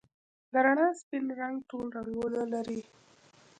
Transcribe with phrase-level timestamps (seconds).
[0.51, 2.81] د رڼا سپین رنګ ټول رنګونه لري.